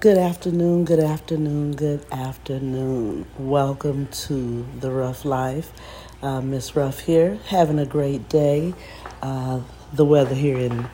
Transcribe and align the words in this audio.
Good 0.00 0.16
afternoon, 0.16 0.86
good 0.86 0.98
afternoon, 0.98 1.72
good 1.72 2.06
afternoon. 2.10 3.26
Welcome 3.38 4.06
to 4.06 4.66
The 4.80 4.90
Rough 4.90 5.26
Life. 5.26 5.72
Uh, 6.22 6.40
Miss 6.40 6.74
Ruff 6.74 7.00
here, 7.00 7.38
having 7.48 7.78
a 7.78 7.84
great 7.84 8.26
day. 8.30 8.72
Uh, 9.20 9.60
the 9.92 10.06
weather 10.06 10.34
here 10.34 10.56
in 10.56 10.88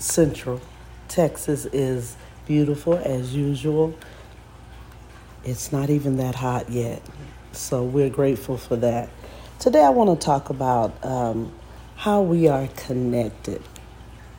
Central 0.00 0.60
Texas 1.06 1.66
is 1.66 2.16
beautiful 2.48 2.94
as 2.94 3.32
usual. 3.36 3.96
It's 5.44 5.70
not 5.70 5.88
even 5.88 6.16
that 6.16 6.34
hot 6.34 6.68
yet, 6.68 7.02
so 7.52 7.84
we're 7.84 8.10
grateful 8.10 8.56
for 8.56 8.74
that. 8.74 9.08
Today, 9.60 9.84
I 9.84 9.90
want 9.90 10.20
to 10.20 10.26
talk 10.26 10.50
about 10.50 11.04
um, 11.04 11.52
how 11.94 12.22
we 12.22 12.48
are 12.48 12.66
connected 12.74 13.62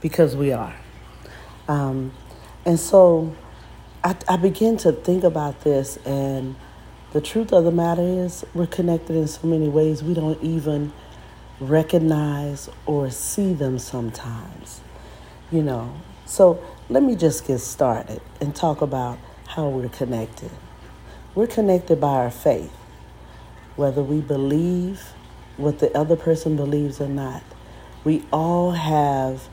because 0.01 0.35
we 0.35 0.51
are. 0.51 0.75
Um, 1.69 2.11
and 2.65 2.77
so, 2.77 3.33
I, 4.03 4.15
I 4.27 4.37
begin 4.37 4.77
to 4.77 4.93
think 4.93 5.23
about 5.23 5.61
this, 5.61 5.97
and 6.05 6.55
the 7.13 7.21
truth 7.21 7.53
of 7.53 7.65
the 7.65 7.71
matter 7.71 8.01
is, 8.01 8.43
we're 8.55 8.65
connected 8.65 9.15
in 9.15 9.27
so 9.27 9.45
many 9.45 9.69
ways 9.69 10.01
we 10.01 10.15
don't 10.15 10.41
even 10.41 10.91
recognize 11.59 12.67
or 12.87 13.11
see 13.11 13.53
them 13.53 13.77
sometimes. 13.77 14.81
You 15.51 15.61
know, 15.61 15.93
so 16.25 16.63
let 16.89 17.03
me 17.03 17.15
just 17.15 17.45
get 17.45 17.59
started 17.59 18.21
and 18.39 18.55
talk 18.55 18.81
about 18.81 19.19
how 19.45 19.69
we're 19.69 19.89
connected. 19.89 20.49
We're 21.35 21.45
connected 21.45 22.01
by 22.01 22.15
our 22.15 22.31
faith, 22.31 22.73
whether 23.75 24.01
we 24.01 24.19
believe 24.21 25.13
what 25.57 25.77
the 25.77 25.95
other 25.95 26.15
person 26.15 26.55
believes 26.55 26.99
or 26.99 27.07
not. 27.07 27.43
We 28.03 28.25
all 28.33 28.71
have, 28.71 29.47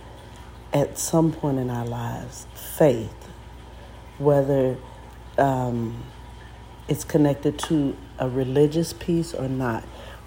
at 0.72 0.98
some 0.98 1.32
point 1.32 1.58
in 1.58 1.68
our 1.68 1.84
lives, 1.84 2.46
faith 2.54 3.17
whether 4.18 4.76
um, 5.38 6.02
it's 6.88 7.04
connected 7.04 7.58
to 7.58 7.96
a 8.18 8.28
religious 8.28 8.92
piece 8.92 9.34
or 9.34 9.48
not. 9.48 9.84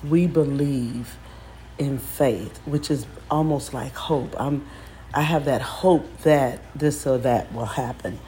We 0.08 0.28
believe 0.28 1.18
in 1.78 2.00
faith, 2.00 2.60
which 2.66 2.90
is 2.90 3.06
almost 3.30 3.74
like 3.74 3.94
hope. 3.94 4.36
I'm, 4.40 4.66
I 5.14 5.22
have 5.22 5.46
that 5.46 5.62
hope 5.62 6.06
that 6.20 6.60
this 6.78 7.06
or 7.06 7.18
that 7.20 7.54
will 7.54 7.66
happen. 7.66 8.20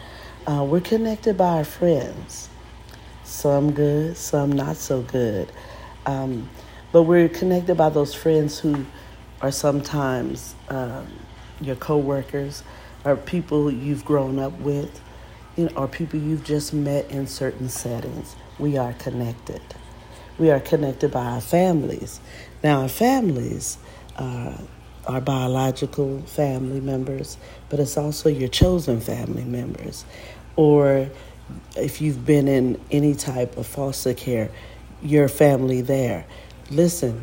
Uh, 0.46 0.66
we're 0.68 0.82
connected 0.82 1.38
by 1.38 1.58
our 1.58 1.64
friends, 1.64 2.50
some 3.24 3.72
good, 3.72 4.18
some 4.18 4.52
not 4.52 4.76
so 4.76 5.02
good. 5.02 5.52
Um, 6.06 6.50
but 6.92 7.04
we're 7.04 7.30
connected 7.30 7.76
by 7.76 7.90
those 7.90 8.14
friends 8.14 8.60
who 8.60 8.86
are 9.42 9.52
sometimes 9.52 10.56
um, 10.70 11.08
your 11.62 11.76
coworkers 11.76 12.64
or 13.06 13.16
people 13.16 13.72
you've 13.72 14.06
grown 14.06 14.40
up 14.40 14.54
with 14.60 15.02
you 15.56 15.66
know, 15.66 15.72
or 15.76 15.88
people 15.88 16.20
you've 16.20 16.44
just 16.44 16.74
met 16.74 17.10
in 17.12 17.28
certain 17.28 17.70
settings. 17.70 18.36
We 18.60 18.78
are 18.78 18.94
connected. 18.94 19.62
We 20.38 20.50
are 20.50 20.60
connected 20.60 21.12
by 21.12 21.26
our 21.26 21.42
families. 21.42 22.20
Now, 22.64 22.82
our 22.82 22.90
families 22.90 23.78
uh, 24.18 24.58
are 25.06 25.16
our 25.16 25.22
biological 25.22 26.22
family 26.22 26.80
members, 26.80 27.38
but 27.70 27.80
it's 27.80 27.98
also 27.98 28.30
your 28.30 28.48
chosen 28.48 29.02
family 29.02 29.44
members. 29.44 30.06
Or 30.56 31.10
if 31.76 32.02
you've 32.02 32.26
been 32.26 32.48
in 32.48 32.80
any 32.90 33.14
type 33.14 33.58
of 33.58 33.68
foster 33.68 34.14
care, 34.14 34.50
your 35.02 35.28
family 35.28 35.82
there. 35.82 36.26
Listen, 36.72 37.22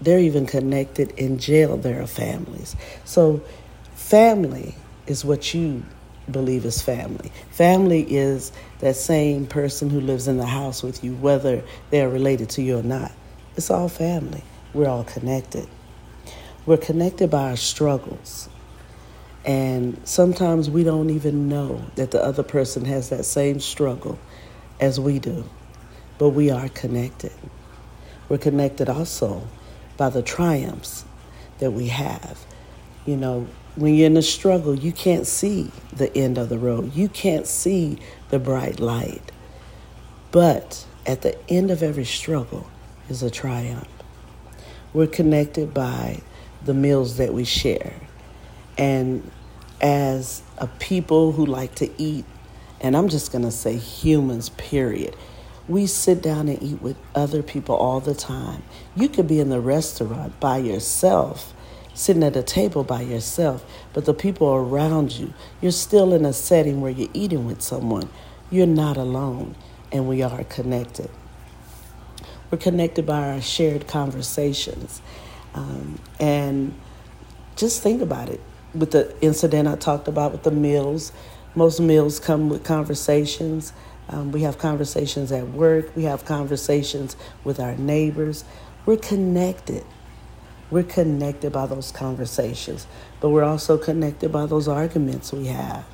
they're 0.00 0.18
even 0.18 0.46
connected 0.46 1.10
in 1.12 1.38
jail, 1.38 1.76
there 1.76 2.00
are 2.00 2.06
families. 2.06 2.74
So, 3.04 3.42
family 3.94 4.74
is 5.06 5.24
what 5.24 5.52
you 5.52 5.82
believe 6.30 6.64
is 6.64 6.82
family. 6.82 7.32
Family 7.50 8.02
is 8.02 8.52
that 8.80 8.96
same 8.96 9.46
person 9.46 9.90
who 9.90 10.00
lives 10.00 10.28
in 10.28 10.36
the 10.36 10.46
house 10.46 10.82
with 10.82 11.02
you, 11.02 11.14
whether 11.16 11.62
they're 11.90 12.08
related 12.08 12.50
to 12.50 12.62
you 12.62 12.78
or 12.78 12.82
not. 12.82 13.12
It's 13.56 13.70
all 13.70 13.88
family. 13.88 14.44
We're 14.74 14.88
all 14.88 15.04
connected. 15.04 15.68
We're 16.66 16.76
connected 16.76 17.30
by 17.30 17.50
our 17.50 17.56
struggles. 17.56 18.48
And 19.44 20.00
sometimes 20.04 20.68
we 20.68 20.84
don't 20.84 21.10
even 21.10 21.48
know 21.48 21.82
that 21.94 22.10
the 22.10 22.22
other 22.22 22.42
person 22.42 22.84
has 22.84 23.08
that 23.08 23.24
same 23.24 23.60
struggle 23.60 24.18
as 24.80 25.00
we 25.00 25.18
do. 25.18 25.44
But 26.18 26.30
we 26.30 26.50
are 26.50 26.68
connected. 26.68 27.32
We're 28.28 28.38
connected 28.38 28.88
also 28.88 29.48
by 29.96 30.10
the 30.10 30.22
triumphs 30.22 31.04
that 31.60 31.70
we 31.70 31.88
have. 31.88 32.38
You 33.06 33.16
know, 33.16 33.46
when 33.78 33.94
you're 33.94 34.06
in 34.06 34.16
a 34.16 34.22
struggle, 34.22 34.74
you 34.74 34.90
can't 34.90 35.24
see 35.24 35.70
the 35.92 36.14
end 36.16 36.36
of 36.36 36.48
the 36.48 36.58
road. 36.58 36.96
You 36.96 37.08
can't 37.08 37.46
see 37.46 37.98
the 38.28 38.40
bright 38.40 38.80
light. 38.80 39.30
But 40.32 40.84
at 41.06 41.22
the 41.22 41.38
end 41.48 41.70
of 41.70 41.82
every 41.82 42.04
struggle 42.04 42.68
is 43.08 43.22
a 43.22 43.30
triumph. 43.30 43.88
We're 44.92 45.06
connected 45.06 45.72
by 45.72 46.22
the 46.64 46.74
meals 46.74 47.18
that 47.18 47.32
we 47.32 47.44
share. 47.44 47.94
And 48.76 49.30
as 49.80 50.42
a 50.58 50.66
people 50.66 51.30
who 51.30 51.46
like 51.46 51.76
to 51.76 52.02
eat, 52.02 52.24
and 52.80 52.96
I'm 52.96 53.08
just 53.08 53.30
going 53.30 53.44
to 53.44 53.52
say 53.52 53.76
humans, 53.76 54.48
period, 54.50 55.14
we 55.68 55.86
sit 55.86 56.20
down 56.20 56.48
and 56.48 56.60
eat 56.60 56.82
with 56.82 56.96
other 57.14 57.44
people 57.44 57.76
all 57.76 58.00
the 58.00 58.14
time. 58.14 58.64
You 58.96 59.08
could 59.08 59.28
be 59.28 59.38
in 59.38 59.50
the 59.50 59.60
restaurant 59.60 60.40
by 60.40 60.58
yourself 60.58 61.54
sitting 61.98 62.22
at 62.22 62.36
a 62.36 62.42
table 62.42 62.84
by 62.84 63.00
yourself, 63.02 63.64
but 63.92 64.04
the 64.04 64.14
people 64.14 64.48
around 64.48 65.12
you, 65.12 65.34
you're 65.60 65.72
still 65.72 66.14
in 66.14 66.24
a 66.24 66.32
setting 66.32 66.80
where 66.80 66.92
you're 66.92 67.10
eating 67.12 67.44
with 67.44 67.60
someone. 67.60 68.08
You're 68.50 68.68
not 68.68 68.96
alone, 68.96 69.56
and 69.90 70.08
we 70.08 70.22
are 70.22 70.44
connected. 70.44 71.10
We're 72.50 72.58
connected 72.58 73.04
by 73.04 73.32
our 73.32 73.40
shared 73.40 73.88
conversations. 73.88 75.02
Um, 75.54 75.98
and 76.20 76.78
just 77.56 77.82
think 77.82 78.00
about 78.00 78.28
it. 78.28 78.40
With 78.74 78.92
the 78.92 79.14
incident 79.20 79.66
I 79.66 79.74
talked 79.74 80.06
about 80.06 80.30
with 80.30 80.44
the 80.44 80.52
meals, 80.52 81.12
most 81.56 81.80
meals 81.80 82.20
come 82.20 82.48
with 82.48 82.62
conversations. 82.62 83.72
Um, 84.08 84.30
we 84.30 84.42
have 84.42 84.56
conversations 84.56 85.32
at 85.32 85.48
work, 85.48 85.94
we 85.96 86.04
have 86.04 86.24
conversations 86.24 87.16
with 87.42 87.58
our 87.58 87.74
neighbors. 87.74 88.44
We're 88.86 88.98
connected. 88.98 89.84
We're 90.70 90.82
connected 90.82 91.52
by 91.52 91.66
those 91.66 91.92
conversations, 91.92 92.86
but 93.20 93.30
we're 93.30 93.44
also 93.44 93.78
connected 93.78 94.30
by 94.30 94.46
those 94.46 94.68
arguments 94.68 95.32
we 95.32 95.46
have, 95.46 95.84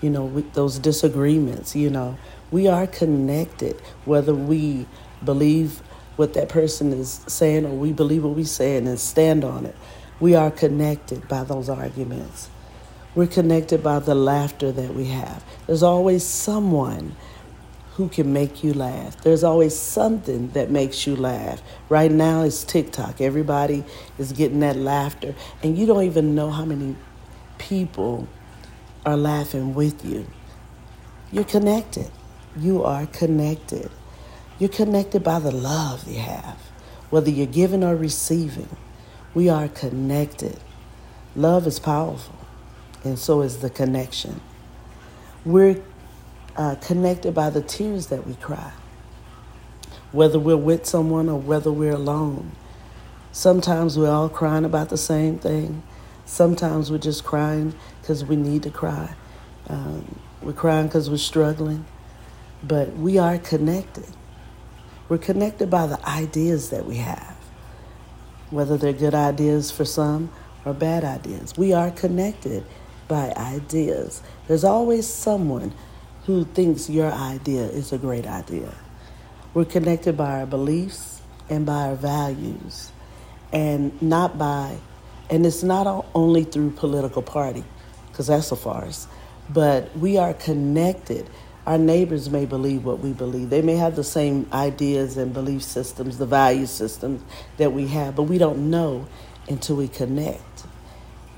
you 0.00 0.10
know, 0.10 0.42
those 0.52 0.78
disagreements, 0.78 1.74
you 1.74 1.90
know. 1.90 2.18
We 2.50 2.66
are 2.68 2.86
connected 2.86 3.80
whether 4.04 4.34
we 4.34 4.86
believe 5.24 5.82
what 6.16 6.34
that 6.34 6.48
person 6.48 6.92
is 6.92 7.20
saying 7.26 7.64
or 7.64 7.70
we 7.70 7.92
believe 7.92 8.24
what 8.24 8.34
we're 8.34 8.44
saying 8.44 8.86
and 8.86 8.98
stand 8.98 9.44
on 9.44 9.64
it. 9.66 9.76
We 10.20 10.34
are 10.34 10.50
connected 10.50 11.28
by 11.28 11.44
those 11.44 11.68
arguments. 11.68 12.50
We're 13.14 13.28
connected 13.28 13.82
by 13.82 14.00
the 14.00 14.14
laughter 14.14 14.72
that 14.72 14.94
we 14.94 15.06
have. 15.06 15.44
There's 15.66 15.82
always 15.82 16.24
someone 16.24 17.16
who 17.98 18.08
can 18.08 18.32
make 18.32 18.62
you 18.62 18.72
laugh. 18.72 19.20
There's 19.22 19.42
always 19.42 19.76
something 19.76 20.50
that 20.50 20.70
makes 20.70 21.04
you 21.04 21.16
laugh. 21.16 21.60
Right 21.88 22.12
now 22.12 22.42
it's 22.44 22.62
TikTok. 22.62 23.20
Everybody 23.20 23.84
is 24.18 24.30
getting 24.30 24.60
that 24.60 24.76
laughter, 24.76 25.34
and 25.64 25.76
you 25.76 25.84
don't 25.84 26.04
even 26.04 26.36
know 26.36 26.48
how 26.52 26.64
many 26.64 26.94
people 27.58 28.28
are 29.04 29.16
laughing 29.16 29.74
with 29.74 30.04
you. 30.04 30.24
You're 31.32 31.42
connected. 31.42 32.08
You 32.56 32.84
are 32.84 33.06
connected. 33.06 33.90
You're 34.60 34.70
connected 34.70 35.24
by 35.24 35.40
the 35.40 35.50
love 35.50 36.06
you 36.06 36.20
have, 36.20 36.58
whether 37.10 37.30
you're 37.30 37.46
giving 37.46 37.82
or 37.82 37.96
receiving. 37.96 38.76
We 39.34 39.48
are 39.48 39.66
connected. 39.66 40.60
Love 41.34 41.66
is 41.66 41.80
powerful, 41.80 42.36
and 43.02 43.18
so 43.18 43.42
is 43.42 43.56
the 43.58 43.70
connection. 43.70 44.40
We're 45.44 45.82
uh, 46.58 46.74
connected 46.74 47.32
by 47.32 47.48
the 47.48 47.62
tears 47.62 48.08
that 48.08 48.26
we 48.26 48.34
cry, 48.34 48.72
whether 50.10 50.38
we're 50.40 50.56
with 50.56 50.84
someone 50.84 51.28
or 51.28 51.38
whether 51.38 51.70
we're 51.70 51.94
alone. 51.94 52.50
Sometimes 53.30 53.96
we're 53.96 54.10
all 54.10 54.28
crying 54.28 54.64
about 54.64 54.88
the 54.88 54.96
same 54.96 55.38
thing. 55.38 55.84
Sometimes 56.26 56.90
we're 56.90 56.98
just 56.98 57.24
crying 57.24 57.74
because 58.00 58.24
we 58.24 58.34
need 58.34 58.64
to 58.64 58.70
cry. 58.70 59.14
Um, 59.68 60.18
we're 60.42 60.52
crying 60.52 60.88
because 60.88 61.08
we're 61.08 61.16
struggling. 61.18 61.86
But 62.62 62.96
we 62.96 63.18
are 63.18 63.38
connected. 63.38 64.08
We're 65.08 65.18
connected 65.18 65.70
by 65.70 65.86
the 65.86 66.04
ideas 66.08 66.70
that 66.70 66.84
we 66.84 66.96
have, 66.96 67.36
whether 68.50 68.76
they're 68.76 68.92
good 68.92 69.14
ideas 69.14 69.70
for 69.70 69.84
some 69.84 70.30
or 70.64 70.74
bad 70.74 71.04
ideas. 71.04 71.56
We 71.56 71.72
are 71.72 71.92
connected 71.92 72.64
by 73.06 73.32
ideas. 73.36 74.22
There's 74.48 74.64
always 74.64 75.06
someone 75.06 75.72
who 76.28 76.44
thinks 76.44 76.90
your 76.90 77.10
idea 77.10 77.62
is 77.62 77.90
a 77.90 77.96
great 77.96 78.26
idea. 78.26 78.70
We're 79.54 79.64
connected 79.64 80.14
by 80.14 80.40
our 80.40 80.46
beliefs 80.46 81.22
and 81.48 81.64
by 81.64 81.88
our 81.88 81.94
values, 81.94 82.92
and 83.50 84.02
not 84.02 84.36
by, 84.36 84.76
and 85.30 85.46
it's 85.46 85.62
not 85.62 86.04
only 86.14 86.44
through 86.44 86.72
political 86.72 87.22
party, 87.22 87.64
because 88.08 88.26
that's 88.26 88.52
a 88.52 88.56
farce, 88.56 89.08
but 89.48 89.96
we 89.96 90.18
are 90.18 90.34
connected. 90.34 91.26
Our 91.66 91.78
neighbors 91.78 92.28
may 92.28 92.44
believe 92.44 92.84
what 92.84 92.98
we 92.98 93.14
believe. 93.14 93.48
They 93.48 93.62
may 93.62 93.76
have 93.76 93.96
the 93.96 94.04
same 94.04 94.46
ideas 94.52 95.16
and 95.16 95.32
belief 95.32 95.62
systems, 95.62 96.18
the 96.18 96.26
value 96.26 96.66
systems 96.66 97.22
that 97.56 97.72
we 97.72 97.86
have, 97.86 98.16
but 98.16 98.24
we 98.24 98.36
don't 98.36 98.68
know 98.68 99.08
until 99.48 99.76
we 99.76 99.88
connect. 99.88 100.66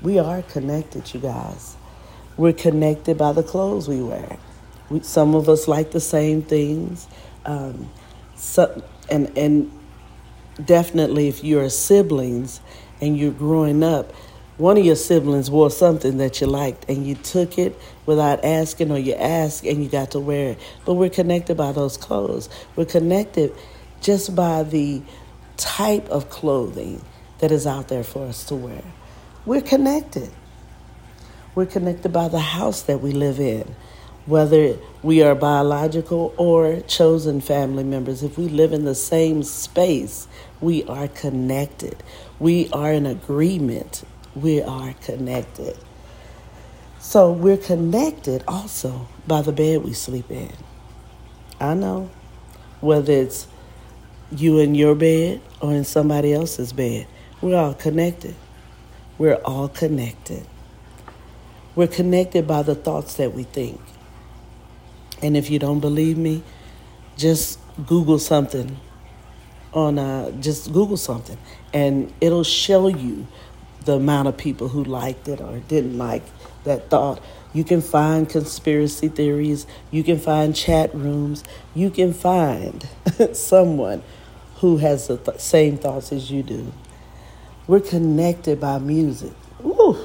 We 0.01 0.19
are 0.19 0.41
connected, 0.41 1.13
you 1.13 1.21
guys. 1.21 1.77
We're 2.35 2.51
connected 2.51 3.17
by 3.17 3.31
the 3.31 3.43
clothes 3.43 3.87
we 3.87 4.01
wear. 4.01 4.37
We, 4.91 5.01
some 5.01 5.35
of 5.35 5.49
us 5.49 5.67
like 5.67 5.91
the 5.91 5.99
same 5.99 6.41
things. 6.41 7.07
Um, 7.45 7.89
so, 8.35 8.83
and, 9.09 9.35
and 9.37 9.71
definitely 10.63 11.27
if 11.27 11.43
you're 11.43 11.69
siblings 11.69 12.61
and 12.99 13.17
you're 13.17 13.31
growing 13.31 13.83
up, 13.83 14.13
one 14.57 14.77
of 14.77 14.85
your 14.85 14.95
siblings 14.95 15.49
wore 15.49 15.71
something 15.71 16.17
that 16.17 16.39
you 16.39 16.45
liked 16.45 16.87
and 16.87 17.07
you 17.07 17.15
took 17.15 17.57
it 17.57 17.75
without 18.05 18.45
asking 18.45 18.91
or 18.91 18.99
you 18.99 19.15
asked 19.15 19.65
and 19.65 19.83
you 19.83 19.89
got 19.89 20.11
to 20.11 20.19
wear 20.19 20.51
it. 20.51 20.59
But 20.85 20.93
we're 20.93 21.09
connected 21.09 21.57
by 21.57 21.71
those 21.71 21.97
clothes. 21.97 22.47
We're 22.75 22.85
connected 22.85 23.55
just 24.01 24.35
by 24.35 24.63
the 24.63 25.01
type 25.57 26.07
of 26.09 26.29
clothing 26.29 27.01
that 27.39 27.51
is 27.51 27.65
out 27.65 27.87
there 27.87 28.03
for 28.03 28.27
us 28.27 28.43
to 28.45 28.55
wear. 28.55 28.83
We're 29.45 29.61
connected. 29.61 30.29
We're 31.55 31.65
connected 31.65 32.13
by 32.13 32.27
the 32.27 32.39
house 32.39 32.83
that 32.83 33.01
we 33.01 33.11
live 33.11 33.39
in, 33.39 33.75
whether 34.25 34.77
we 35.01 35.23
are 35.23 35.35
biological 35.35 36.33
or 36.37 36.81
chosen 36.81 37.41
family 37.41 37.83
members. 37.83 38.23
If 38.23 38.37
we 38.37 38.47
live 38.47 38.73
in 38.73 38.85
the 38.85 38.95
same 38.95 39.43
space, 39.43 40.27
we 40.59 40.83
are 40.85 41.07
connected. 41.07 42.03
We 42.39 42.69
are 42.71 42.93
in 42.93 43.05
agreement 43.05 44.03
we 44.35 44.61
are 44.61 44.93
connected. 44.93 45.77
So 46.99 47.31
we're 47.31 47.57
connected 47.57 48.43
also 48.47 49.07
by 49.27 49.41
the 49.41 49.51
bed 49.51 49.83
we 49.83 49.93
sleep 49.93 50.29
in. 50.31 50.51
I 51.59 51.73
know 51.73 52.09
whether 52.79 53.11
it's 53.11 53.47
you 54.31 54.59
in 54.59 54.75
your 54.75 54.95
bed 54.95 55.41
or 55.59 55.73
in 55.73 55.83
somebody 55.83 56.33
else's 56.33 56.73
bed, 56.73 57.07
we're 57.41 57.57
all 57.57 57.73
connected. 57.73 58.35
We're 59.17 59.35
all 59.35 59.67
connected. 59.67 60.45
We're 61.75 61.87
connected 61.87 62.47
by 62.47 62.63
the 62.63 62.75
thoughts 62.75 63.15
that 63.15 63.33
we 63.33 63.43
think. 63.43 63.79
And 65.21 65.37
if 65.37 65.49
you 65.49 65.59
don't 65.59 65.79
believe 65.79 66.17
me, 66.17 66.43
just 67.17 67.59
Google 67.85 68.19
something 68.19 68.79
on 69.73 69.97
uh, 69.97 70.31
just 70.39 70.71
Google 70.73 70.97
something 70.97 71.37
and 71.73 72.11
it'll 72.19 72.43
show 72.43 72.87
you 72.87 73.27
the 73.85 73.93
amount 73.93 74.27
of 74.27 74.37
people 74.37 74.67
who 74.67 74.83
liked 74.83 75.27
it 75.27 75.39
or 75.39 75.59
didn't 75.67 75.97
like 75.97 76.23
that 76.63 76.89
thought. 76.89 77.21
You 77.53 77.63
can 77.63 77.81
find 77.81 78.29
conspiracy 78.29 79.09
theories, 79.09 79.67
you 79.89 80.03
can 80.03 80.19
find 80.19 80.55
chat 80.55 80.93
rooms, 80.93 81.43
you 81.73 81.89
can 81.89 82.13
find 82.13 82.87
someone 83.33 84.03
who 84.57 84.77
has 84.77 85.07
the 85.07 85.17
th- 85.17 85.39
same 85.39 85.77
thoughts 85.77 86.11
as 86.11 86.31
you 86.31 86.43
do. 86.43 86.71
We're 87.67 87.79
connected 87.79 88.59
by 88.59 88.79
music. 88.79 89.33
Ooh. 89.65 89.97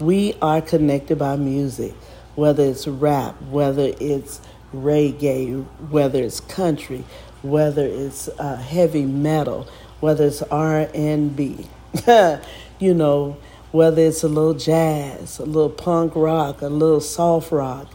We 0.00 0.34
are 0.42 0.60
connected 0.60 1.18
by 1.18 1.36
music, 1.36 1.94
whether 2.34 2.64
it's 2.64 2.86
rap, 2.86 3.40
whether 3.42 3.92
it's 4.00 4.40
reggae, 4.74 5.64
whether 5.90 6.22
it's 6.22 6.40
country, 6.40 7.04
whether 7.42 7.84
it's 7.84 8.28
uh, 8.38 8.56
heavy 8.56 9.04
metal, 9.04 9.68
whether 10.00 10.26
it's 10.26 10.42
R&B. 10.42 11.66
you 12.78 12.94
know, 12.94 13.36
whether 13.70 14.02
it's 14.02 14.22
a 14.22 14.28
little 14.28 14.54
jazz, 14.54 15.38
a 15.38 15.44
little 15.44 15.70
punk 15.70 16.14
rock, 16.16 16.62
a 16.62 16.68
little 16.68 17.00
soft 17.00 17.52
rock, 17.52 17.92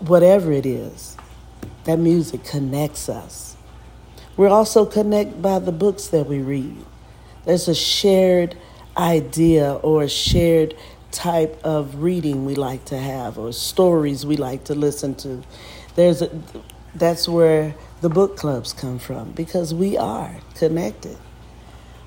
whatever 0.00 0.52
it 0.52 0.66
is, 0.66 1.16
that 1.84 1.98
music 1.98 2.44
connects 2.44 3.08
us. 3.08 3.56
We're 4.36 4.48
also 4.48 4.84
connected 4.84 5.40
by 5.40 5.60
the 5.60 5.72
books 5.72 6.08
that 6.08 6.26
we 6.26 6.38
read. 6.38 6.84
There's 7.44 7.68
a 7.68 7.74
shared 7.74 8.56
idea 8.96 9.74
or 9.74 10.02
a 10.02 10.08
shared 10.08 10.74
type 11.14 11.58
of 11.64 12.02
reading 12.02 12.44
we 12.44 12.54
like 12.56 12.84
to 12.86 12.98
have 12.98 13.38
or 13.38 13.52
stories 13.52 14.26
we 14.26 14.36
like 14.36 14.64
to 14.64 14.74
listen 14.74 15.14
to. 15.14 15.42
There's 15.94 16.20
a, 16.20 16.30
that's 16.94 17.28
where 17.28 17.74
the 18.00 18.08
book 18.10 18.36
clubs 18.36 18.72
come 18.72 18.98
from 18.98 19.30
because 19.32 19.72
we 19.72 19.96
are 19.96 20.36
connected. 20.56 21.16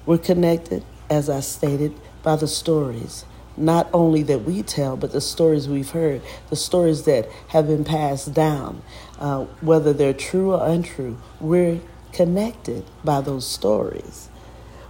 We're 0.06 0.18
connected 0.18 0.84
as 1.10 1.30
I 1.30 1.40
stated, 1.40 1.94
by 2.22 2.36
the 2.36 2.48
stories, 2.48 3.24
not 3.56 3.90
only 3.94 4.24
that 4.24 4.40
we 4.40 4.62
tell, 4.62 4.98
but 4.98 5.14
the 5.14 5.22
stories 5.22 5.68
we've 5.68 5.92
heard, 5.92 6.22
the 6.50 6.56
stories 6.56 7.04
that 7.04 7.30
have 7.50 7.68
been 7.68 7.86
passed 7.86 8.34
down, 8.34 8.82
uh, 9.20 9.46
whether 9.62 9.94
they're 9.94 10.14
true 10.14 10.54
or 10.54 10.68
untrue. 10.68 11.18
We're 11.40 11.80
connected 12.12 12.84
by 13.04 13.22
those 13.22 13.48
stories. 13.48 14.30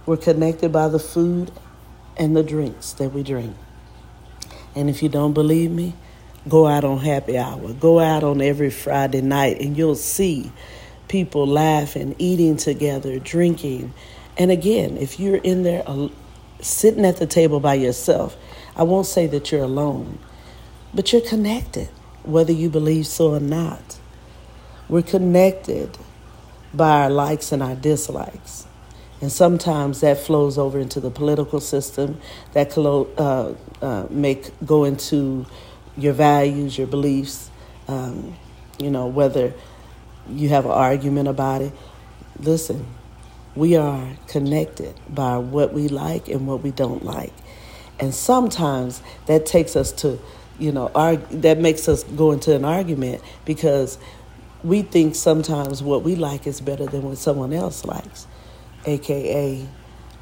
We're 0.06 0.16
connected 0.16 0.72
by 0.72 0.88
the 0.88 0.98
food 0.98 1.52
and 2.16 2.36
the 2.36 2.42
drinks 2.42 2.92
that 2.94 3.10
we 3.10 3.22
drink. 3.22 3.54
And 4.78 4.88
if 4.88 5.02
you 5.02 5.08
don't 5.08 5.32
believe 5.32 5.70
me, 5.70 5.94
go 6.48 6.66
out 6.66 6.84
on 6.84 6.98
happy 6.98 7.36
hour. 7.36 7.72
Go 7.74 7.98
out 7.98 8.22
on 8.22 8.40
every 8.40 8.70
Friday 8.70 9.20
night 9.20 9.60
and 9.60 9.76
you'll 9.76 9.96
see 9.96 10.52
people 11.08 11.46
laughing, 11.46 12.14
eating 12.18 12.56
together, 12.56 13.18
drinking, 13.18 13.92
and 14.38 14.52
again, 14.52 14.96
if 14.96 15.18
you're 15.18 15.38
in 15.38 15.64
there 15.64 15.82
uh, 15.84 16.08
sitting 16.60 17.04
at 17.04 17.16
the 17.16 17.26
table 17.26 17.58
by 17.58 17.74
yourself, 17.74 18.36
I 18.76 18.84
won't 18.84 19.06
say 19.06 19.26
that 19.26 19.50
you're 19.50 19.64
alone, 19.64 20.20
but 20.94 21.12
you're 21.12 21.22
connected, 21.22 21.88
whether 22.22 22.52
you 22.52 22.70
believe 22.70 23.08
so 23.08 23.34
or 23.34 23.40
not. 23.40 23.98
We're 24.88 25.02
connected 25.02 25.98
by 26.72 27.02
our 27.02 27.10
likes 27.10 27.50
and 27.50 27.64
our 27.64 27.74
dislikes. 27.74 28.67
And 29.20 29.32
sometimes 29.32 30.00
that 30.00 30.18
flows 30.18 30.58
over 30.58 30.78
into 30.78 31.00
the 31.00 31.10
political 31.10 31.60
system, 31.60 32.20
that 32.52 32.76
uh, 32.78 33.54
uh, 33.82 34.06
make 34.10 34.50
go 34.64 34.84
into 34.84 35.46
your 35.96 36.12
values, 36.12 36.78
your 36.78 36.86
beliefs. 36.86 37.50
Um, 37.88 38.36
you 38.78 38.90
know 38.90 39.06
whether 39.06 39.54
you 40.30 40.48
have 40.50 40.64
an 40.64 40.70
argument 40.70 41.28
about 41.28 41.62
it. 41.62 41.72
Listen, 42.38 42.86
we 43.56 43.76
are 43.76 44.16
connected 44.28 44.94
by 45.08 45.38
what 45.38 45.72
we 45.72 45.88
like 45.88 46.28
and 46.28 46.46
what 46.46 46.62
we 46.62 46.70
don't 46.70 47.04
like. 47.04 47.32
And 47.98 48.14
sometimes 48.14 49.02
that 49.26 49.46
takes 49.46 49.74
us 49.74 49.90
to, 49.92 50.18
you 50.58 50.70
know, 50.70 50.90
argue, 50.94 51.40
that 51.40 51.58
makes 51.58 51.88
us 51.88 52.04
go 52.04 52.30
into 52.30 52.54
an 52.54 52.64
argument 52.64 53.22
because 53.44 53.98
we 54.62 54.82
think 54.82 55.14
sometimes 55.14 55.82
what 55.82 56.02
we 56.04 56.14
like 56.14 56.46
is 56.46 56.60
better 56.60 56.86
than 56.86 57.02
what 57.02 57.18
someone 57.18 57.52
else 57.52 57.84
likes, 57.84 58.26
aka 58.86 59.66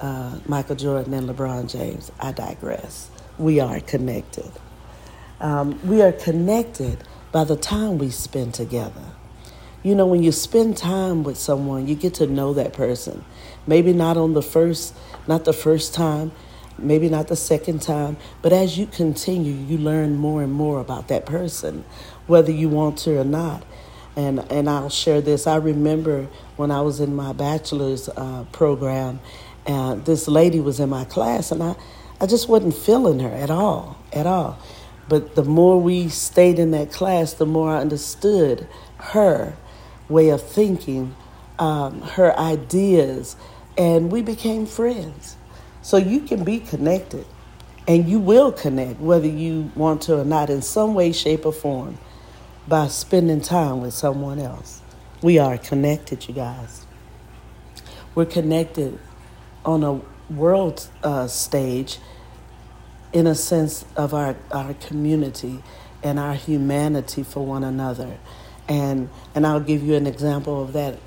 uh, 0.00 0.38
Michael 0.46 0.76
Jordan 0.76 1.14
and 1.14 1.28
LeBron 1.28 1.70
James. 1.70 2.12
I 2.20 2.32
digress. 2.32 3.10
We 3.38 3.60
are 3.60 3.80
connected. 3.80 4.50
Um, 5.40 5.78
we 5.86 6.02
are 6.02 6.12
connected 6.12 6.98
by 7.32 7.44
the 7.44 7.56
time 7.56 7.98
we 7.98 8.10
spend 8.10 8.54
together. 8.54 9.04
You 9.82 9.94
know, 9.94 10.06
when 10.06 10.22
you 10.22 10.32
spend 10.32 10.76
time 10.76 11.22
with 11.22 11.38
someone, 11.38 11.86
you 11.86 11.94
get 11.94 12.14
to 12.14 12.26
know 12.26 12.54
that 12.54 12.72
person. 12.72 13.25
Maybe 13.66 13.92
not 13.92 14.16
on 14.16 14.34
the 14.34 14.42
first, 14.42 14.94
not 15.26 15.44
the 15.44 15.52
first 15.52 15.94
time, 15.94 16.32
maybe 16.78 17.08
not 17.08 17.28
the 17.28 17.36
second 17.36 17.82
time, 17.82 18.16
but 18.42 18.52
as 18.52 18.78
you 18.78 18.86
continue, 18.86 19.52
you 19.52 19.78
learn 19.78 20.16
more 20.16 20.42
and 20.42 20.52
more 20.52 20.80
about 20.80 21.08
that 21.08 21.26
person, 21.26 21.84
whether 22.26 22.50
you 22.50 22.68
want 22.68 22.98
to 22.98 23.18
or 23.18 23.25
not. 23.25 23.64
And 24.16 24.40
and 24.50 24.70
I'll 24.70 24.90
share 24.90 25.20
this. 25.20 25.46
I 25.46 25.56
remember 25.56 26.28
when 26.56 26.70
I 26.70 26.80
was 26.82 27.00
in 27.00 27.14
my 27.16 27.32
bachelor's 27.35 28.08
uh, 28.08 28.46
program, 28.52 29.20
and 29.66 30.04
this 30.06 30.28
lady 30.28 30.61
was 30.61 30.80
in 30.80 30.88
my 30.90 31.04
class, 31.04 31.52
and 31.52 31.62
I, 31.62 31.76
I 32.20 32.26
just 32.26 32.49
wasn't 32.49 32.75
feeling 32.75 33.20
her 33.20 33.30
at 33.30 33.50
all, 33.50 33.99
at 34.12 34.26
all. 34.26 34.58
But 35.08 35.35
the 35.37 35.44
more 35.44 35.80
we 35.80 36.08
stayed 36.08 36.58
in 36.58 36.73
that 36.73 36.92
class, 36.92 37.35
the 37.35 37.46
more 37.46 37.70
I 37.70 37.80
understood 37.80 38.66
her 38.99 39.56
way 40.08 40.30
of 40.30 40.42
thinking, 40.42 41.14
um, 41.58 42.00
her 42.02 42.37
ideas, 42.38 43.37
and 43.78 44.11
we 44.11 44.23
became 44.23 44.66
friends. 44.66 45.37
So 45.82 45.99
you 45.99 46.20
can 46.20 46.44
be 46.44 46.61
connected, 46.61 47.26
and 47.87 48.08
you 48.08 48.18
will 48.18 48.52
connect 48.52 49.00
whether 49.00 49.28
you 49.28 49.70
want 49.76 50.02
to 50.02 50.20
or 50.20 50.25
not 50.25 50.50
in 50.50 50.62
some 50.62 50.94
way, 50.94 51.12
shape, 51.12 51.46
or 51.46 51.52
form 51.52 51.99
by 52.68 52.88
spending 52.88 53.40
time 53.40 53.80
with 53.80 53.94
someone 53.94 54.38
else. 54.38 54.82
We 55.23 55.38
are 55.38 55.56
connected, 55.58 56.28
you 56.28 56.35
guys. 56.35 56.87
We're 58.14 58.26
connected 58.26 58.99
on 59.64 59.82
a 59.82 60.00
world 60.32 60.88
uh, 61.02 61.26
stage 61.28 61.99
in 63.12 63.26
a 63.26 63.35
sense 63.35 63.85
of 63.96 64.14
our, 64.14 64.37
our 64.50 64.75
community 64.75 65.62
and 66.02 66.18
our 66.18 66.35
humanity 66.35 67.23
for 67.23 67.44
one 67.44 67.64
another. 67.64 68.18
And 68.68 69.08
and 69.35 69.46
I'll 69.46 69.61
give 69.61 69.82
you 69.82 69.94
an 69.94 70.06
example 70.06 70.62
of 70.62 70.73
that. 70.73 70.99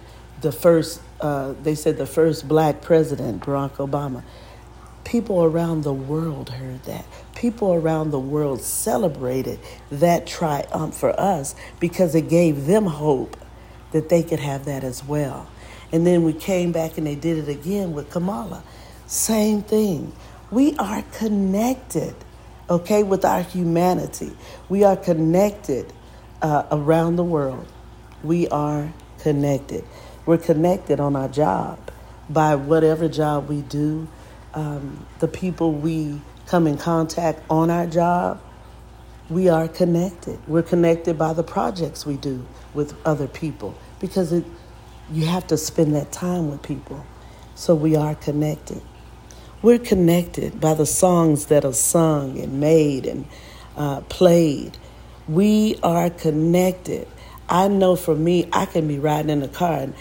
The 0.42 0.52
first, 0.52 1.02
uh, 1.20 1.54
they 1.62 1.76
said 1.76 1.98
the 1.98 2.06
first 2.06 2.48
black 2.48 2.82
president, 2.82 3.44
Barack 3.44 3.74
Obama. 3.74 4.24
People 5.04 5.44
around 5.44 5.84
the 5.84 5.94
world 5.94 6.50
heard 6.50 6.84
that. 6.84 7.06
People 7.36 7.74
around 7.74 8.12
the 8.12 8.20
world 8.20 8.62
celebrated 8.62 9.60
that 9.92 10.28
triumph 10.28 10.96
for 10.96 11.18
us 11.20 11.56
because 11.80 12.16
it 12.16 12.30
gave 12.30 12.66
them 12.66 12.86
hope 12.86 13.38
that 13.92 14.10
they 14.10 14.24
could 14.24 14.40
have 14.40 14.66
that 14.66 14.84
as 14.84 15.04
well. 15.04 15.50
And 15.92 16.06
then 16.06 16.24
we 16.24 16.34
came 16.34 16.72
back 16.72 16.98
and 16.98 17.08
they 17.08 17.16
did 17.16 17.38
it 17.38 17.50
again 17.50 17.94
with 17.94 18.12
Kamala. 18.12 18.64
Same 19.08 19.64
thing. 19.64 20.14
We 20.52 20.76
are 20.78 21.02
connected, 21.14 22.16
okay, 22.70 23.04
with 23.04 23.26
our 23.26 23.42
humanity. 23.42 24.32
We 24.70 24.84
are 24.84 24.98
connected 24.98 25.92
uh, 26.42 26.66
around 26.72 27.16
the 27.16 27.24
world. 27.24 27.66
We 28.24 28.48
are 28.50 28.94
connected. 29.20 29.84
We're 30.26 30.38
connected 30.38 31.00
on 31.00 31.16
our 31.16 31.28
job 31.28 31.80
by 32.30 32.56
whatever 32.56 33.08
job 33.08 33.50
we 33.50 33.62
do, 33.62 34.08
um, 34.54 35.06
the 35.20 35.28
people 35.28 35.74
we 35.74 36.22
come 36.48 36.66
in 36.68 36.78
contact 36.78 37.42
on 37.50 37.70
our 37.70 37.86
job. 37.86 38.42
We 39.30 39.50
are 39.50 39.68
connected. 39.68 40.40
We're 40.48 40.64
connected 40.64 41.18
by 41.18 41.34
the 41.34 41.44
projects 41.44 42.06
we 42.06 42.18
do 42.18 42.46
with 42.74 42.96
other 43.06 43.28
people 43.28 43.76
because 44.00 44.34
it, 44.34 44.44
you 45.12 45.26
have 45.26 45.46
to 45.48 45.58
spend 45.58 45.96
that 45.96 46.12
time 46.12 46.50
with 46.50 46.64
people. 46.64 47.06
So 47.54 47.76
we 47.76 47.96
are 47.96 48.16
connected. 48.16 48.82
We're 49.62 49.80
connected 49.80 50.60
by 50.60 50.74
the 50.74 50.86
songs 50.86 51.48
that 51.48 51.66
are 51.66 51.74
sung 51.74 52.40
and 52.40 52.60
made 52.60 53.06
and 53.06 53.26
uh, 53.78 54.02
played. 54.02 54.78
We 55.28 55.78
are 55.84 56.10
connected. 56.10 57.08
I 57.48 57.68
know 57.68 57.96
for 57.96 58.16
me, 58.16 58.50
I 58.54 58.66
can 58.66 58.88
be 58.88 58.98
riding 58.98 59.30
in 59.30 59.42
the 59.42 59.48
car 59.48 59.80
and 59.80 59.94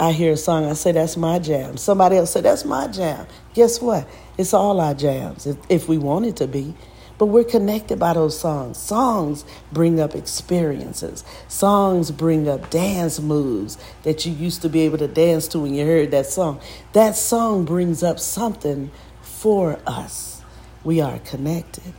I 0.00 0.12
hear 0.12 0.32
a 0.32 0.36
song, 0.36 0.64
I 0.64 0.74
say, 0.74 0.92
that's 0.92 1.16
my 1.16 1.38
jam. 1.38 1.76
Somebody 1.76 2.16
else 2.16 2.32
say, 2.32 2.40
that's 2.40 2.64
my 2.64 2.86
jam. 2.86 3.26
Guess 3.54 3.80
what? 3.80 4.08
It's 4.36 4.54
all 4.54 4.80
our 4.80 4.94
jams, 4.94 5.46
if, 5.46 5.56
if 5.68 5.88
we 5.88 5.98
want 5.98 6.26
it 6.26 6.36
to 6.36 6.46
be. 6.46 6.74
But 7.18 7.26
we're 7.26 7.42
connected 7.44 7.98
by 7.98 8.14
those 8.14 8.38
songs. 8.38 8.78
Songs 8.78 9.44
bring 9.72 9.98
up 9.98 10.14
experiences. 10.14 11.24
Songs 11.48 12.12
bring 12.12 12.48
up 12.48 12.70
dance 12.70 13.18
moves 13.18 13.76
that 14.04 14.24
you 14.24 14.32
used 14.32 14.62
to 14.62 14.68
be 14.68 14.82
able 14.82 14.98
to 14.98 15.08
dance 15.08 15.48
to 15.48 15.58
when 15.58 15.74
you 15.74 15.84
heard 15.84 16.12
that 16.12 16.26
song. 16.26 16.60
That 16.92 17.16
song 17.16 17.64
brings 17.64 18.04
up 18.04 18.20
something 18.20 18.92
for 19.20 19.80
us. 19.84 20.42
We 20.84 21.00
are 21.00 21.18
connected. 21.18 21.92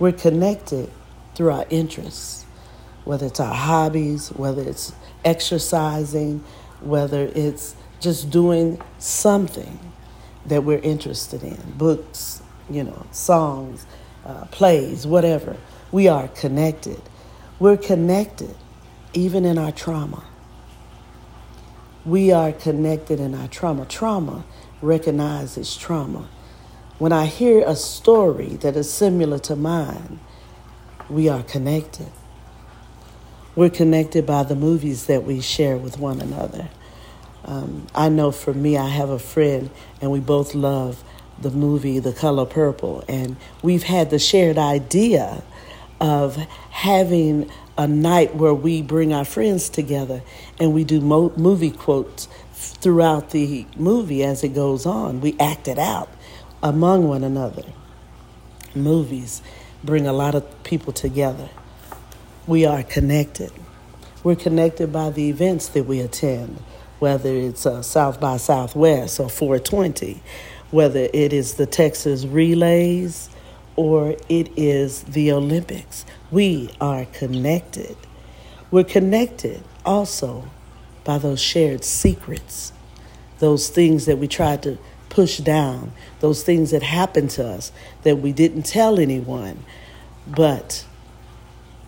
We're 0.00 0.10
connected 0.12 0.90
through 1.36 1.52
our 1.52 1.66
interests, 1.70 2.44
whether 3.04 3.26
it's 3.26 3.38
our 3.38 3.54
hobbies, 3.54 4.30
whether 4.30 4.62
it's 4.62 4.92
exercising, 5.24 6.42
whether 6.80 7.30
it's 7.34 7.74
just 8.00 8.30
doing 8.30 8.80
something 8.98 9.78
that 10.46 10.64
we're 10.64 10.78
interested 10.78 11.42
in 11.42 11.56
books, 11.76 12.42
you 12.70 12.84
know, 12.84 13.06
songs 13.10 13.86
uh, 14.24 14.44
plays, 14.46 15.06
whatever. 15.06 15.56
We 15.92 16.08
are 16.08 16.28
connected. 16.28 17.00
We're 17.58 17.76
connected 17.76 18.54
even 19.14 19.44
in 19.44 19.58
our 19.58 19.72
trauma. 19.72 20.24
We 22.04 22.32
are 22.32 22.52
connected 22.52 23.20
in 23.20 23.34
our 23.34 23.48
trauma. 23.48 23.86
Trauma 23.86 24.44
recognizes 24.82 25.76
trauma. 25.76 26.28
When 26.98 27.12
I 27.12 27.26
hear 27.26 27.64
a 27.66 27.76
story 27.76 28.56
that 28.62 28.76
is 28.76 28.92
similar 28.92 29.38
to 29.40 29.56
mine, 29.56 30.20
we 31.08 31.28
are 31.28 31.42
connected. 31.42 32.10
We're 33.56 33.70
connected 33.70 34.26
by 34.26 34.42
the 34.42 34.54
movies 34.54 35.06
that 35.06 35.24
we 35.24 35.40
share 35.40 35.78
with 35.78 35.98
one 35.98 36.20
another. 36.20 36.68
Um, 37.42 37.86
I 37.94 38.10
know 38.10 38.30
for 38.30 38.52
me, 38.52 38.76
I 38.76 38.88
have 38.88 39.08
a 39.08 39.18
friend, 39.18 39.70
and 40.02 40.10
we 40.10 40.20
both 40.20 40.54
love 40.54 41.02
the 41.40 41.50
movie 41.50 41.98
The 41.98 42.12
Color 42.12 42.44
Purple, 42.44 43.02
and 43.08 43.36
we've 43.62 43.84
had 43.84 44.10
the 44.10 44.18
shared 44.18 44.58
idea 44.58 45.42
of 45.98 46.36
having 46.36 47.50
a 47.78 47.86
night 47.86 48.34
where 48.34 48.52
we 48.52 48.82
bring 48.82 49.14
our 49.14 49.24
friends 49.24 49.68
together 49.70 50.22
and 50.58 50.74
we 50.74 50.84
do 50.84 51.00
mo- 51.00 51.32
movie 51.36 51.70
quotes 51.70 52.28
throughout 52.52 53.30
the 53.30 53.66
movie 53.76 54.22
as 54.22 54.44
it 54.44 54.54
goes 54.54 54.86
on. 54.86 55.20
We 55.20 55.34
act 55.38 55.68
it 55.68 55.78
out 55.78 56.10
among 56.62 57.08
one 57.08 57.24
another. 57.24 57.64
Movies 58.74 59.40
bring 59.84 60.06
a 60.06 60.12
lot 60.12 60.34
of 60.34 60.62
people 60.62 60.92
together. 60.92 61.48
We 62.46 62.64
are 62.64 62.82
connected. 62.82 63.52
We're 64.22 64.36
connected 64.36 64.92
by 64.92 65.10
the 65.10 65.28
events 65.28 65.68
that 65.68 65.84
we 65.84 66.00
attend, 66.00 66.62
whether 66.98 67.30
it's 67.30 67.66
uh, 67.66 67.82
South 67.82 68.20
by 68.20 68.36
Southwest 68.38 69.20
or 69.20 69.28
420 69.28 70.22
whether 70.70 71.08
it 71.12 71.32
is 71.32 71.54
the 71.54 71.66
Texas 71.66 72.24
relays 72.24 73.30
or 73.76 74.16
it 74.28 74.50
is 74.56 75.02
the 75.04 75.32
Olympics. 75.32 76.04
We 76.30 76.70
are 76.80 77.04
connected. 77.06 77.96
We're 78.70 78.84
connected 78.84 79.62
also 79.84 80.48
by 81.04 81.18
those 81.18 81.40
shared 81.40 81.84
secrets, 81.84 82.72
those 83.38 83.68
things 83.68 84.06
that 84.06 84.18
we 84.18 84.26
tried 84.26 84.62
to 84.64 84.78
push 85.08 85.38
down, 85.38 85.92
those 86.20 86.42
things 86.42 86.72
that 86.72 86.82
happened 86.82 87.30
to 87.30 87.46
us 87.46 87.70
that 88.02 88.16
we 88.16 88.32
didn't 88.32 88.64
tell 88.64 88.98
anyone, 88.98 89.64
but 90.26 90.84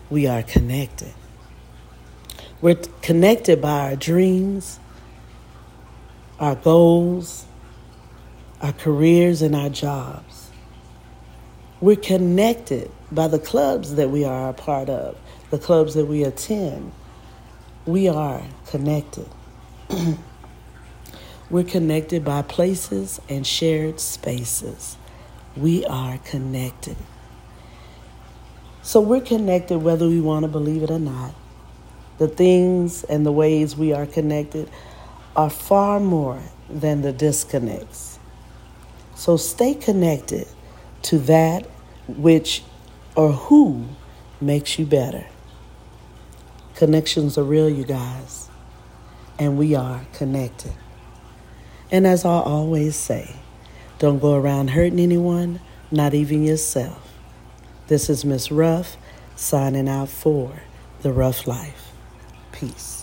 we 0.09 0.27
are 0.27 0.43
connected. 0.43 1.13
We're 2.61 2.75
connected 3.01 3.61
by 3.61 3.91
our 3.91 3.95
dreams, 3.95 4.79
our 6.39 6.55
goals, 6.55 7.45
our 8.61 8.73
careers, 8.73 9.41
and 9.41 9.55
our 9.55 9.69
jobs. 9.69 10.49
We're 11.79 11.95
connected 11.95 12.91
by 13.11 13.27
the 13.27 13.39
clubs 13.39 13.95
that 13.95 14.09
we 14.09 14.25
are 14.25 14.49
a 14.49 14.53
part 14.53 14.89
of, 14.89 15.17
the 15.49 15.57
clubs 15.57 15.93
that 15.93 16.05
we 16.05 16.23
attend. 16.23 16.91
We 17.85 18.09
are 18.09 18.43
connected. 18.67 19.27
We're 21.49 21.63
connected 21.63 22.23
by 22.23 22.43
places 22.43 23.19
and 23.29 23.47
shared 23.47 23.99
spaces. 23.99 24.97
We 25.57 25.83
are 25.85 26.19
connected. 26.19 26.97
So 28.89 29.01
we're 29.01 29.21
connected 29.21 29.77
whether 29.77 30.07
we 30.07 30.19
want 30.19 30.45
to 30.45 30.47
believe 30.47 30.81
it 30.81 30.89
or 30.89 30.97
not. 30.97 31.35
The 32.17 32.27
things 32.27 33.03
and 33.03 33.23
the 33.23 33.31
ways 33.31 33.77
we 33.77 33.93
are 33.93 34.07
connected 34.07 34.67
are 35.35 35.51
far 35.51 35.99
more 35.99 36.41
than 36.67 37.03
the 37.03 37.13
disconnects. 37.13 38.17
So 39.13 39.37
stay 39.37 39.75
connected 39.75 40.47
to 41.03 41.19
that 41.19 41.67
which 42.07 42.63
or 43.13 43.33
who 43.33 43.85
makes 44.41 44.79
you 44.79 44.87
better. 44.87 45.27
Connections 46.73 47.37
are 47.37 47.43
real, 47.43 47.69
you 47.69 47.83
guys, 47.83 48.49
and 49.37 49.55
we 49.55 49.75
are 49.75 50.01
connected. 50.13 50.73
And 51.91 52.07
as 52.07 52.25
I 52.25 52.39
always 52.39 52.95
say, 52.95 53.35
don't 53.99 54.17
go 54.17 54.33
around 54.33 54.71
hurting 54.71 54.99
anyone, 54.99 55.59
not 55.91 56.15
even 56.15 56.43
yourself. 56.43 57.08
This 57.89 58.07
is 58.07 58.23
Miss 58.23 58.51
Ruff 58.51 58.97
signing 59.35 59.89
out 59.89 60.09
for 60.09 60.61
The 61.01 61.11
Rough 61.11 61.47
Life. 61.47 61.91
Peace. 62.51 62.98